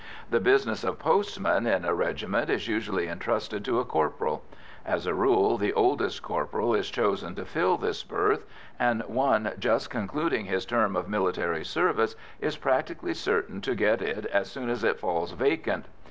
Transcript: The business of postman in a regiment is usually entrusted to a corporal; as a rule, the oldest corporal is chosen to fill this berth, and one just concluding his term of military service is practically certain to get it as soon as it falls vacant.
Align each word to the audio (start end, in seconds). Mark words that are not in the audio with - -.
The 0.31 0.39
business 0.39 0.83
of 0.83 0.97
postman 0.97 1.67
in 1.67 1.85
a 1.85 1.93
regiment 1.93 2.49
is 2.49 2.67
usually 2.67 3.07
entrusted 3.07 3.63
to 3.65 3.79
a 3.79 3.85
corporal; 3.85 4.43
as 4.83 5.05
a 5.05 5.13
rule, 5.13 5.59
the 5.59 5.73
oldest 5.73 6.23
corporal 6.23 6.73
is 6.73 6.89
chosen 6.89 7.35
to 7.35 7.45
fill 7.45 7.77
this 7.77 8.03
berth, 8.03 8.43
and 8.79 9.03
one 9.03 9.53
just 9.59 9.91
concluding 9.91 10.45
his 10.45 10.65
term 10.65 10.95
of 10.95 11.07
military 11.07 11.63
service 11.63 12.15
is 12.39 12.57
practically 12.57 13.13
certain 13.13 13.61
to 13.61 13.75
get 13.75 14.01
it 14.01 14.25
as 14.25 14.49
soon 14.51 14.71
as 14.71 14.83
it 14.83 14.99
falls 14.99 15.33
vacant. 15.33 15.85